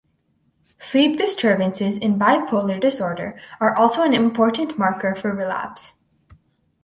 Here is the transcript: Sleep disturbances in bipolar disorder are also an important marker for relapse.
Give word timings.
Sleep 0.79 1.15
disturbances 1.15 1.99
in 1.99 2.17
bipolar 2.17 2.79
disorder 2.81 3.39
are 3.59 3.77
also 3.77 4.01
an 4.01 4.15
important 4.15 4.75
marker 4.75 5.13
for 5.13 5.31
relapse. 5.31 5.93